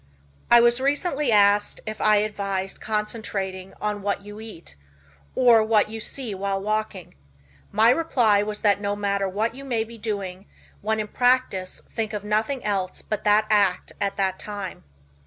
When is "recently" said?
0.81-1.31